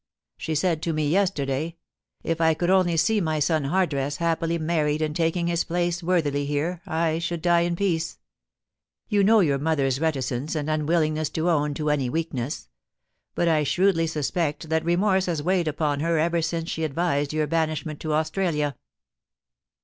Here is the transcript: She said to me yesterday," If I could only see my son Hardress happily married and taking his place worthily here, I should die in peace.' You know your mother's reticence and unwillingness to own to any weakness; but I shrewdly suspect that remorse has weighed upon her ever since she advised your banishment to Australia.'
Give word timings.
She 0.35 0.55
said 0.55 0.81
to 0.81 0.93
me 0.93 1.07
yesterday," 1.07 1.75
If 2.23 2.41
I 2.41 2.55
could 2.55 2.71
only 2.71 2.97
see 2.97 3.21
my 3.21 3.37
son 3.37 3.65
Hardress 3.65 4.17
happily 4.17 4.57
married 4.57 4.99
and 4.99 5.15
taking 5.15 5.45
his 5.45 5.63
place 5.63 6.01
worthily 6.01 6.47
here, 6.47 6.81
I 6.87 7.19
should 7.19 7.43
die 7.43 7.59
in 7.59 7.75
peace.' 7.75 8.17
You 9.09 9.23
know 9.23 9.41
your 9.41 9.59
mother's 9.59 9.99
reticence 9.99 10.55
and 10.55 10.71
unwillingness 10.71 11.29
to 11.29 11.51
own 11.51 11.75
to 11.75 11.91
any 11.91 12.09
weakness; 12.09 12.67
but 13.35 13.47
I 13.47 13.63
shrewdly 13.63 14.07
suspect 14.07 14.69
that 14.69 14.83
remorse 14.83 15.27
has 15.27 15.43
weighed 15.43 15.67
upon 15.67 15.99
her 15.99 16.17
ever 16.17 16.41
since 16.41 16.71
she 16.71 16.83
advised 16.83 17.31
your 17.31 17.45
banishment 17.45 17.99
to 17.99 18.13
Australia.' 18.13 18.73